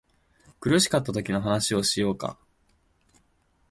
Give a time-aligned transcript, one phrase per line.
[0.59, 2.35] 苦しかったときの話をしようか